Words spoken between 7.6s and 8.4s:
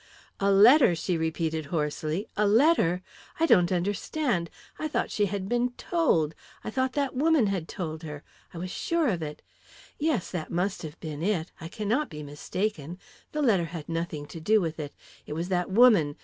told her